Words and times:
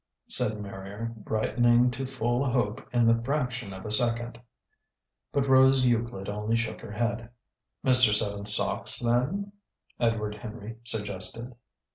said 0.27 0.59
Marrier, 0.59 1.13
brightening 1.15 1.91
to 1.91 2.07
full 2.07 2.43
hope 2.43 2.83
in 2.91 3.05
the 3.05 3.21
fraction 3.23 3.71
of 3.71 3.85
a 3.85 3.91
second. 3.91 4.41
But 5.31 5.47
Rose 5.47 5.85
Euclid 5.85 6.27
only 6.27 6.55
shook 6.55 6.81
her 6.81 6.93
head. 6.93 7.29
"Mr. 7.85 8.11
Seven 8.11 8.47
Sachs, 8.47 8.97
then?" 8.97 9.51
Edward 9.99 10.41
Henry 10.41 10.77
suggested. 10.83 11.53